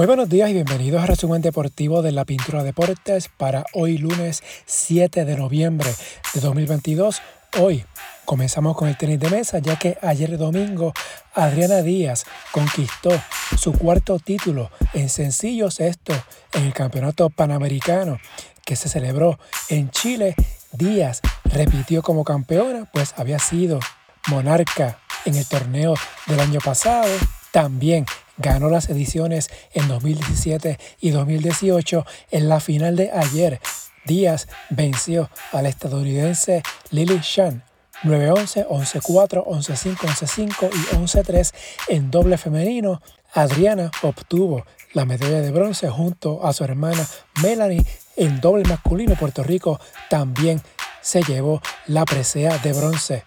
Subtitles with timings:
[0.00, 4.42] Muy buenos días y bienvenidos a Resumen Deportivo de la Pintura Deportes para hoy lunes
[4.64, 5.90] 7 de noviembre
[6.32, 7.20] de 2022.
[7.58, 7.84] Hoy
[8.24, 10.94] comenzamos con el tenis de mesa ya que ayer domingo
[11.34, 13.10] Adriana Díaz conquistó
[13.58, 16.14] su cuarto título en sencillos esto
[16.54, 18.16] en el Campeonato Panamericano
[18.64, 19.38] que se celebró
[19.68, 20.34] en Chile.
[20.72, 23.80] Díaz repitió como campeona pues había sido
[24.28, 25.92] monarca en el torneo
[26.26, 27.12] del año pasado.
[27.52, 28.06] También
[28.40, 32.04] ganó las ediciones en 2017 y 2018.
[32.30, 33.60] En la final de ayer,
[34.04, 37.64] Díaz venció al estadounidense Lily Shan
[38.02, 41.54] 9-11, 11-4, 11-5, 11-5 y 11-3
[41.88, 43.02] en doble femenino.
[43.32, 47.06] Adriana obtuvo la medalla de bronce junto a su hermana
[47.42, 47.84] Melanie
[48.16, 49.14] en doble masculino.
[49.16, 49.78] Puerto Rico
[50.08, 50.60] también
[51.00, 53.24] se llevó la presea de bronce.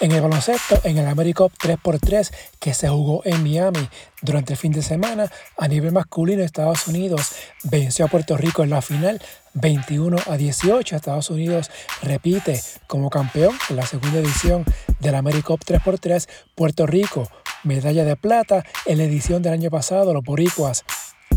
[0.00, 3.86] En el baloncesto, en el AmeriCup 3x3 que se jugó en Miami
[4.22, 7.32] durante el fin de semana, a nivel masculino Estados Unidos
[7.64, 9.20] venció a Puerto Rico en la final
[9.52, 10.96] 21 a 18.
[10.96, 14.64] Estados Unidos repite como campeón en la segunda edición
[15.00, 16.26] del AmeriCup 3x3.
[16.54, 17.28] Puerto Rico,
[17.62, 20.14] medalla de plata en la edición del año pasado.
[20.14, 20.82] Los boricuas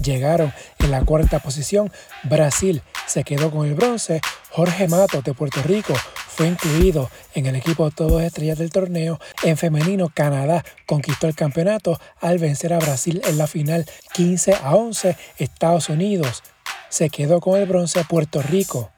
[0.01, 1.91] llegaron en la cuarta posición.
[2.23, 4.21] Brasil se quedó con el bronce.
[4.51, 5.95] Jorge Mato de Puerto Rico
[6.35, 9.19] fue incluido en el equipo todos estrellas del torneo.
[9.43, 14.75] En femenino, Canadá conquistó el campeonato al vencer a Brasil en la final 15 a
[14.75, 15.15] 11.
[15.37, 16.43] Estados Unidos
[16.89, 18.03] se quedó con el bronce.
[18.05, 18.91] Puerto Rico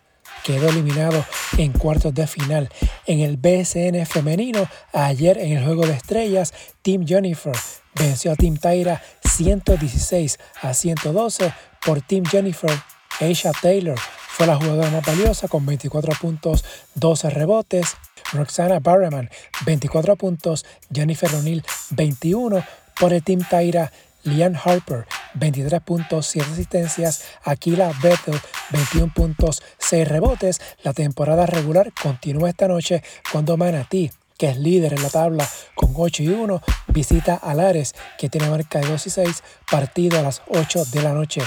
[0.44, 1.25] quedó eliminado
[1.58, 2.69] en cuartos de final.
[3.05, 7.55] En el BSN femenino, ayer en el Juego de Estrellas, Team Jennifer
[7.95, 11.53] venció a Team Tyra 116 a 112
[11.86, 12.72] por Team Jennifer.
[13.19, 17.95] Aisha Taylor fue la jugadora más valiosa con 24 puntos, 12 rebotes.
[18.33, 19.30] Roxana Barreman,
[19.66, 20.66] 24 puntos.
[20.91, 22.63] Jennifer O'Neill, 21.
[22.99, 23.91] Por el Team Tyra,
[24.23, 25.05] Lian Harper,
[25.36, 27.23] 23 puntos, 7 asistencias.
[27.43, 28.39] Aquila Bethel,
[28.71, 30.59] 21 puntos, 6 rebotes.
[30.83, 35.93] La temporada regular continúa esta noche cuando Manatee que es líder en la tabla con
[35.95, 40.23] 8 y 1, visita a Lares, que tiene marca de 2 y 6, partido a
[40.23, 41.42] las 8 de la noche.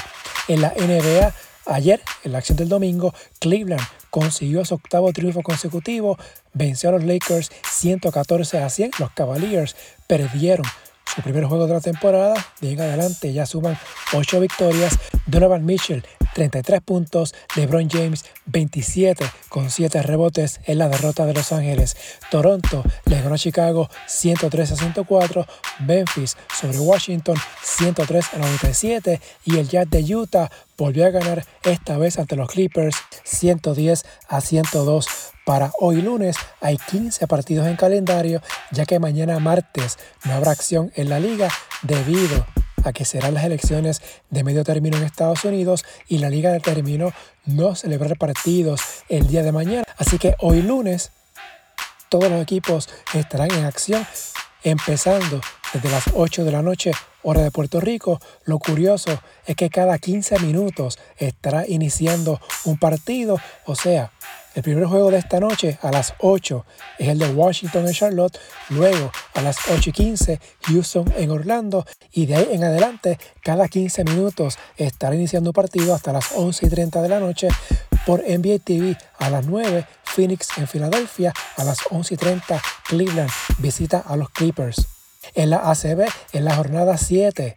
[0.48, 1.34] En la NBA,
[1.68, 6.18] Ayer, en la acción del domingo, Cleveland consiguió su octavo triunfo consecutivo,
[6.54, 8.92] venció a los Lakers 114 a 100.
[8.98, 9.76] Los Cavaliers
[10.06, 10.64] perdieron
[11.14, 12.34] su primer juego de la temporada.
[12.62, 13.78] De en adelante ya suman
[14.14, 14.98] 8 victorias.
[15.26, 21.52] Donovan Mitchell 33 puntos, LeBron James 27 con 7 rebotes en la derrota de Los
[21.52, 21.96] Ángeles.
[22.30, 25.46] Toronto le ganó a Chicago 103 a 104,
[25.80, 31.98] Memphis sobre Washington 103 a 97 y el Jazz de Utah volvió a ganar esta
[31.98, 35.06] vez ante los Clippers 110 a 102.
[35.44, 40.92] Para hoy lunes hay 15 partidos en calendario, ya que mañana martes no habrá acción
[40.94, 41.48] en la liga
[41.82, 42.46] debido
[42.84, 47.12] a que serán las elecciones de medio término en Estados Unidos y la liga determinó
[47.46, 49.84] no celebrar partidos el día de mañana.
[49.96, 51.12] Así que hoy lunes
[52.08, 54.06] todos los equipos estarán en acción
[54.62, 55.40] empezando
[55.72, 56.92] desde las 8 de la noche
[57.22, 58.20] hora de Puerto Rico.
[58.44, 64.12] Lo curioso es que cada 15 minutos estará iniciando un partido, o sea,
[64.54, 66.64] el primer juego de esta noche a las 8
[66.98, 68.40] es el de Washington en Charlotte,
[68.70, 73.68] luego a las 8 y 15 Houston en Orlando y de ahí en adelante cada
[73.68, 77.48] 15 minutos estará iniciando un partido hasta las 11 y 30 de la noche
[78.04, 83.30] por NBA TV a las 9 Phoenix en Filadelfia, a las 11 y 30 Cleveland
[83.58, 84.97] visita a los Clippers.
[85.34, 87.54] En la ACB, en la jornada 7,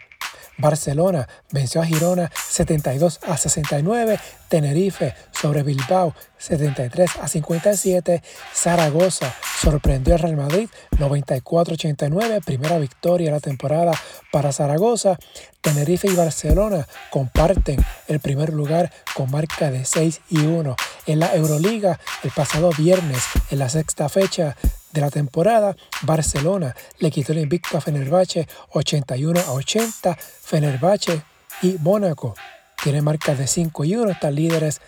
[0.57, 8.21] Barcelona venció a Girona 72 a 69, Tenerife sobre Bilbao 73 a 57,
[8.53, 13.91] Zaragoza sorprendió al Real Madrid 94 a 89, primera victoria de la temporada
[14.31, 15.17] para Zaragoza,
[15.61, 20.75] Tenerife y Barcelona comparten el primer lugar con marca de 6 y 1.
[21.07, 24.55] En la Euroliga, el pasado viernes, en la sexta fecha,
[24.91, 30.15] de la temporada, Barcelona le quitó el invicto a Fenerbahce 81 a 80.
[30.15, 31.21] Fenerbahce
[31.62, 32.36] y Mónaco
[32.83, 34.81] tienen marcas de 5 y 1, están líderes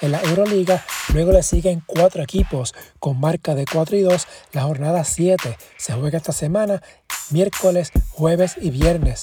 [0.00, 0.84] en la Euroliga.
[1.12, 4.26] Luego le siguen cuatro equipos con marca de 4 y 2.
[4.52, 6.82] La jornada 7 se juega esta semana,
[7.30, 9.22] miércoles, jueves y viernes.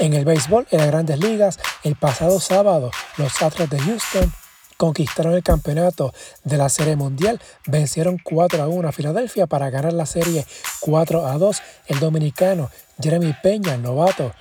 [0.00, 4.32] En el béisbol, en las grandes ligas, el pasado sábado, los Astros de Houston
[4.76, 6.12] conquistaron el campeonato
[6.42, 10.46] de la Serie Mundial, vencieron 4 a 1 a Filadelfia para ganar la serie
[10.80, 11.62] 4 a 2.
[11.86, 14.32] El dominicano Jeremy Peña, novato,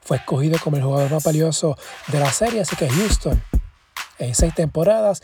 [0.00, 1.76] fue escogido como el jugador más valioso
[2.08, 3.42] de la serie, así que Houston
[4.18, 5.22] en seis temporadas,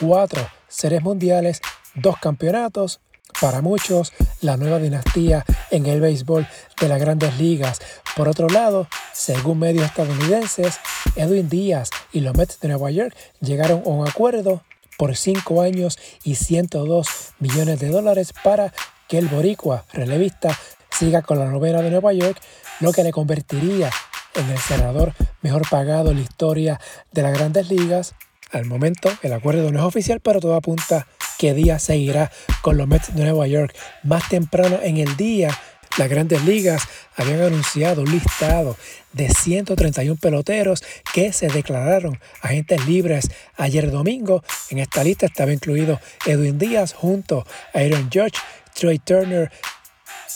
[0.00, 1.60] cuatro series mundiales,
[1.94, 3.00] dos campeonatos,
[3.40, 6.46] para muchos la nueva dinastía en el béisbol
[6.80, 7.80] de las grandes ligas.
[8.16, 10.78] Por otro lado, según medios estadounidenses,
[11.16, 14.62] Edwin Díaz y los Mets de Nueva York llegaron a un acuerdo
[14.96, 17.06] por 5 años y 102
[17.38, 18.72] millones de dólares para
[19.08, 20.58] que el boricua relevista
[20.90, 22.40] siga con la novena de Nueva York,
[22.80, 23.90] lo que le convertiría
[24.34, 25.12] en el senador
[25.42, 26.80] mejor pagado en la historia
[27.12, 28.14] de las grandes ligas.
[28.52, 31.06] Al momento el acuerdo no es oficial, pero todo apunta
[31.38, 32.30] que Díaz seguirá
[32.62, 33.74] con los Mets de Nueva York.
[34.02, 35.56] Más temprano en el día,
[35.98, 36.86] las grandes ligas
[37.16, 38.76] habían anunciado un listado
[39.14, 40.84] de 131 peloteros
[41.14, 44.44] que se declararon agentes libres ayer domingo.
[44.68, 48.38] En esta lista estaba incluido Edwin Díaz junto a Aaron Judge,
[48.74, 49.50] Troy Turner,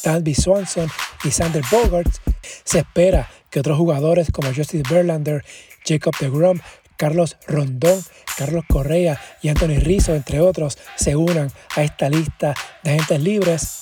[0.02, 0.90] Danby Swanson
[1.24, 2.20] y Sander Bogarts.
[2.64, 5.44] Se espera que otros jugadores como Justin Verlander,
[5.84, 6.60] Jacob DeGrom,
[7.00, 7.98] Carlos Rondón,
[8.36, 12.54] Carlos Correa y Anthony Rizzo, entre otros, se unan a esta lista
[12.84, 13.80] de agentes libres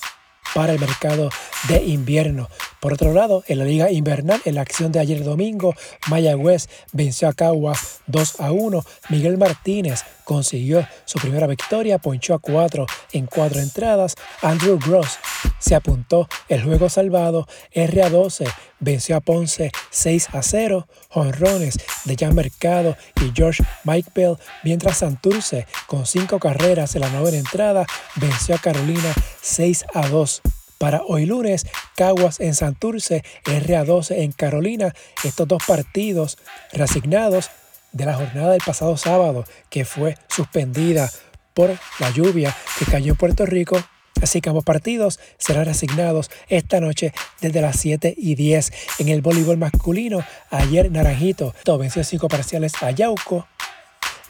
[0.54, 1.28] para el mercado
[1.68, 2.48] de invierno.
[2.78, 5.74] Por otro lado, en la liga invernal, en la acción de ayer domingo,
[6.08, 8.84] Mayagüez venció a Caguas 2 a 1.
[9.08, 14.14] Miguel Martínez consiguió su primera victoria, ponchó a 4 en 4 entradas.
[14.42, 15.18] Andrew Gross
[15.58, 17.48] se apuntó el juego salvado.
[17.72, 18.44] R 12
[18.78, 20.86] venció a Ponce 6 a 0.
[21.08, 27.08] Jonrones de Jan Mercado y George Mike Bell, mientras Santurce, con 5 carreras en la
[27.08, 27.86] novena entrada,
[28.16, 30.42] venció a Carolina 6 a 2.
[30.76, 31.66] Para hoy lunes,
[31.96, 34.94] Caguas en Santurce, RA12 en Carolina,
[35.24, 36.36] estos dos partidos
[36.72, 37.50] reasignados
[37.92, 41.10] de la jornada del pasado sábado, que fue suspendida
[41.54, 43.82] por la lluvia que cayó en Puerto Rico.
[44.22, 49.22] Así que ambos partidos serán reasignados esta noche desde las 7 y 10 en el
[49.22, 50.24] voleibol masculino.
[50.50, 53.46] Ayer Naranjito venció 5 parciales a Yauco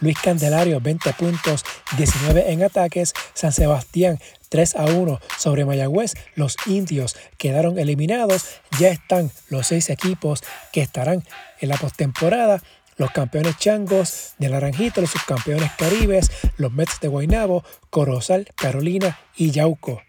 [0.01, 1.65] Luis Candelario 20 puntos,
[1.97, 4.19] 19 en ataques, San Sebastián
[4.49, 8.47] 3 a 1 sobre Mayagüez, los indios quedaron eliminados,
[8.79, 11.25] ya están los seis equipos que estarán
[11.61, 12.63] en la postemporada.
[12.99, 19.53] Los campeones changos de Naranjito, los subcampeones caribes, los Mets de Guaynabo, Corozal, Carolina y
[19.53, 20.03] Yauco.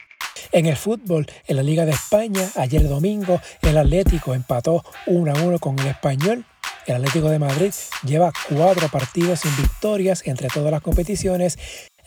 [0.51, 5.41] En el fútbol, en la Liga de España, ayer domingo, el Atlético empató 1 a
[5.43, 6.45] 1 con el Español
[6.89, 7.71] el Atlético de Madrid
[8.03, 11.59] lleva cuatro partidos sin victorias entre todas las competiciones.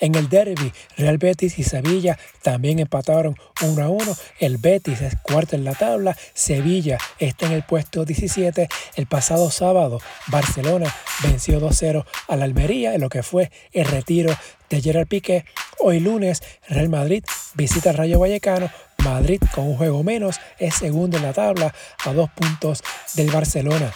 [0.03, 4.17] En el derby, Real Betis y Sevilla también empataron 1 a 1.
[4.41, 6.17] El Betis es cuarto en la tabla.
[6.35, 8.69] Sevilla está en el puesto 17.
[8.97, 14.35] El pasado sábado, Barcelona venció 2-0 a la Almería en lo que fue el retiro
[14.71, 15.45] de Gerard Piqué.
[15.79, 17.23] Hoy lunes, Real Madrid
[17.55, 18.73] visita al Rayo Vallecano.
[19.05, 21.73] Madrid, con un juego menos, es segundo en la tabla
[22.05, 22.83] a dos puntos
[23.15, 23.93] del Barcelona.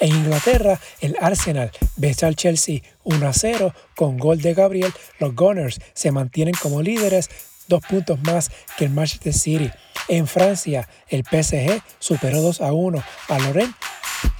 [0.00, 4.92] En Inglaterra, el Arsenal vence al Chelsea 1 a 0 con gol de Gabriel.
[5.18, 7.30] Los Gunners se mantienen como líderes,
[7.66, 9.70] dos puntos más que el Manchester City.
[10.08, 13.74] En Francia, el PSG superó 2 a 1 a Lorient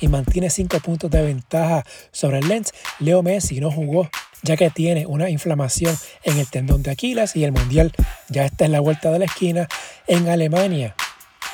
[0.01, 2.73] y mantiene 5 puntos de ventaja sobre el Lens.
[2.99, 4.11] Leo Messi no jugó
[4.43, 7.93] ya que tiene una inflamación en el tendón de Aquiles y el Mundial
[8.29, 9.69] ya está en la vuelta de la esquina.
[10.07, 10.95] En Alemania,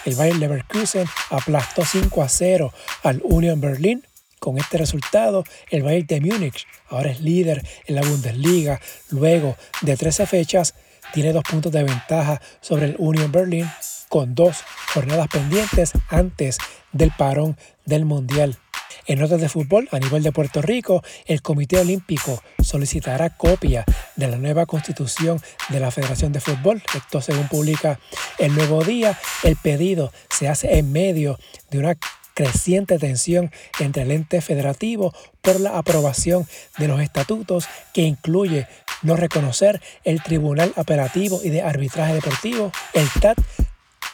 [0.04, 2.72] el Bayern Leverkusen aplastó 5 a 0
[3.02, 4.06] al Union Berlin.
[4.38, 8.80] Con este resultado, el Bayern de Múnich ahora es líder en la Bundesliga.
[9.10, 10.74] Luego de 13 fechas,
[11.12, 13.68] tiene dos puntos de ventaja sobre el Union Berlin
[14.08, 16.58] con dos jornadas pendientes antes
[16.92, 18.58] del parón del Mundial.
[19.06, 24.28] En notas de fútbol, a nivel de Puerto Rico, el Comité Olímpico solicitará copia de
[24.28, 25.40] la nueva constitución
[25.70, 26.82] de la Federación de Fútbol.
[26.94, 27.98] Esto según publica
[28.38, 29.18] el Nuevo Día.
[29.42, 31.38] El pedido se hace en medio
[31.70, 31.96] de una
[32.34, 36.46] creciente tensión entre el ente federativo por la aprobación
[36.78, 38.66] de los estatutos que incluye
[39.02, 43.36] no reconocer el Tribunal Operativo y de Arbitraje Deportivo, el TAT,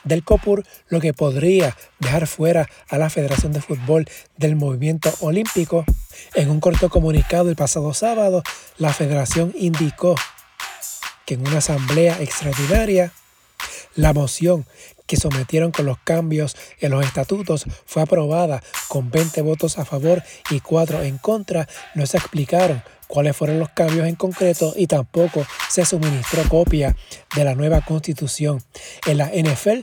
[0.09, 5.85] del COPUR, lo que podría dejar fuera a la Federación de Fútbol del movimiento olímpico.
[6.35, 8.43] En un corto comunicado el pasado sábado,
[8.79, 10.15] la federación indicó
[11.27, 13.13] que en una asamblea extraordinaria,
[13.95, 14.65] la moción
[15.09, 20.23] que sometieron con los cambios en los estatutos fue aprobada con 20 votos a favor
[20.51, 21.67] y 4 en contra.
[21.95, 26.95] No se explicaron cuáles fueron los cambios en concreto y tampoco se suministró copia
[27.35, 28.63] de la nueva constitución.
[29.07, 29.81] En la NFL,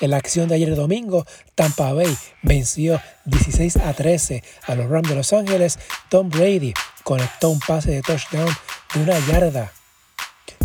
[0.00, 5.08] en la acción de ayer domingo, Tampa Bay venció 16 a 13 a los Rams
[5.08, 5.78] de Los Ángeles.
[6.08, 8.52] Tom Brady conectó un pase de touchdown
[8.94, 9.72] de una yarda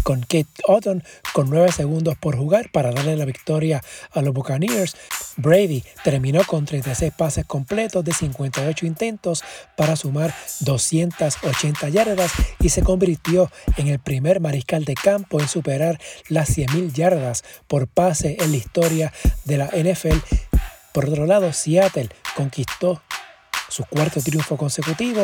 [0.04, 4.96] con Kate Otton con 9 segundos por jugar para darle la victoria a los Buccaneers.
[5.38, 9.44] Brady terminó con 36 pases completos de 58 intentos
[9.76, 16.00] para sumar 280 yardas y se convirtió en el primer mariscal de campo en superar
[16.28, 19.14] las 100.000 yardas por pase en la historia
[19.46, 20.18] de la NFL.
[20.94, 23.02] Por otro lado, Seattle conquistó
[23.70, 25.24] su cuarto triunfo consecutivo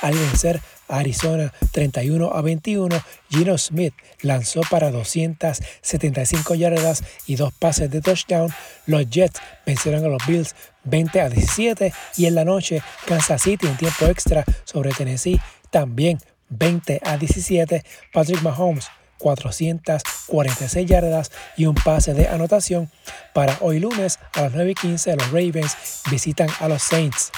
[0.00, 0.60] al vencer
[0.98, 8.52] Arizona 31 a 21, Gino Smith lanzó para 275 yardas y dos pases de touchdown.
[8.86, 13.66] Los Jets vencieron a los Bills 20 a 17 y en la noche Kansas City
[13.66, 16.18] en tiempo extra sobre Tennessee también
[16.50, 17.82] 20 a 17.
[18.12, 18.88] Patrick Mahomes
[19.22, 22.90] 446 yardas y un pase de anotación.
[23.32, 25.76] Para hoy lunes a las 9 y 15 los Ravens
[26.10, 27.30] visitan a los Saints.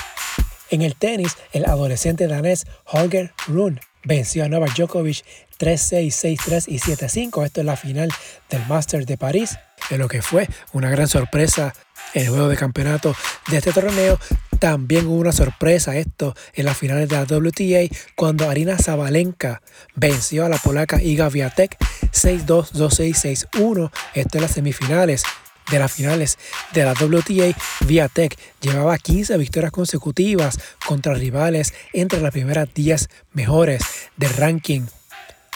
[0.75, 5.25] En el tenis, el adolescente danés Holger Rune venció a Novak Djokovic
[5.61, 7.45] 3-6, 6-3 y 7-5.
[7.45, 8.11] Esto es la final
[8.51, 9.57] del Masters de París,
[9.91, 11.73] en lo que fue una gran sorpresa
[12.13, 13.15] el juego de campeonato
[13.53, 14.19] de este torneo.
[14.59, 19.63] También hubo una sorpresa esto en las finales de la WTA cuando Arina Zabalenka
[19.95, 21.77] venció a la polaca Iga Viatek
[22.11, 23.93] 6-2, 2-6, 6-1.
[24.15, 25.23] Esto en las semifinales
[25.71, 26.39] de las finales
[26.73, 27.57] de la WTA,
[27.87, 33.83] Viatek llevaba 15 victorias consecutivas contra rivales entre las primeras 10 mejores
[34.17, 34.83] del ranking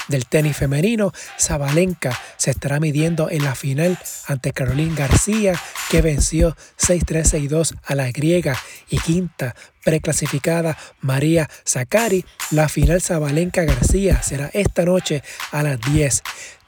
[0.08, 5.54] del tenis femenino, Zabalenka se estará midiendo en la final ante Caroline García,
[5.90, 12.24] que venció 6-3-6-2 a la griega y quinta preclasificada María Zakari.
[12.50, 15.22] La final Zabalenka García será esta noche
[15.52, 16.22] a las 10.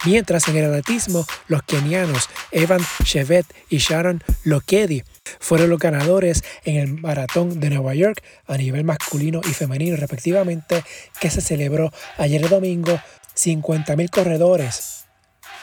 [0.04, 5.02] Mientras en el atletismo, los kenianos Evan Chevet y Sharon Lokedi
[5.38, 10.83] fueron los ganadores en el maratón de Nueva York a nivel masculino y femenino respectivamente
[11.21, 12.99] que se celebró ayer domingo
[13.37, 15.00] 50.000 corredores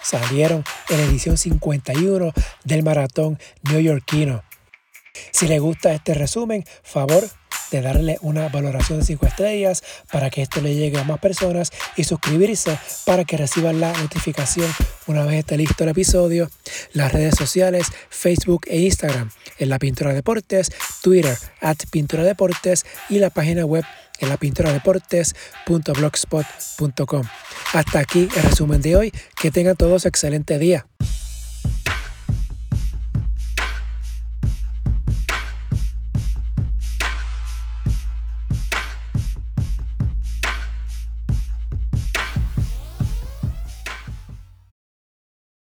[0.08, 2.32] salieron en la edición 51
[2.63, 4.44] del maratón neoyorquino.
[5.32, 7.27] Si les gusta este resumen, favor
[7.71, 11.71] de darle una valoración de 5 estrellas para que esto le llegue a más personas
[11.95, 14.69] y suscribirse para que reciban la notificación
[15.07, 16.50] una vez esté listo el episodio.
[16.93, 20.71] Las redes sociales, Facebook e Instagram en la Pintura Deportes,
[21.01, 23.86] Twitter at Pintura Deportes y la página web
[24.19, 27.24] en la Deportes.blogspot.com.
[27.74, 29.12] Hasta aquí el resumen de hoy.
[29.39, 30.88] Que tengan todos excelente día.